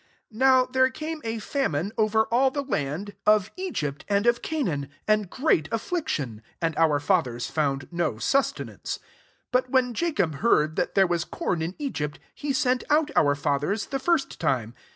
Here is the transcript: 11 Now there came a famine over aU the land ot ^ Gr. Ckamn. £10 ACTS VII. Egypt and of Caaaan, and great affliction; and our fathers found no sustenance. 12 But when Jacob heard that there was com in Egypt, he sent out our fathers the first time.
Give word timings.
11 0.31 0.39
Now 0.39 0.65
there 0.65 0.89
came 0.89 1.21
a 1.23 1.37
famine 1.37 1.91
over 1.95 2.27
aU 2.31 2.49
the 2.49 2.63
land 2.63 3.13
ot 3.27 3.41
^ 3.41 3.43
Gr. 3.45 3.45
Ckamn. 3.45 3.45
£10 3.45 3.45
ACTS 3.45 3.45
VII. 3.55 3.63
Egypt 3.67 4.05
and 4.09 4.25
of 4.25 4.41
Caaaan, 4.41 4.89
and 5.07 5.29
great 5.29 5.69
affliction; 5.71 6.41
and 6.59 6.75
our 6.75 6.99
fathers 6.99 7.51
found 7.51 7.87
no 7.91 8.17
sustenance. 8.17 8.97
12 9.51 9.51
But 9.65 9.69
when 9.69 9.93
Jacob 9.93 10.35
heard 10.37 10.75
that 10.75 10.95
there 10.95 11.05
was 11.05 11.23
com 11.23 11.61
in 11.61 11.75
Egypt, 11.77 12.17
he 12.33 12.51
sent 12.51 12.83
out 12.89 13.11
our 13.15 13.35
fathers 13.35 13.85
the 13.93 13.99
first 13.99 14.39
time. 14.39 14.73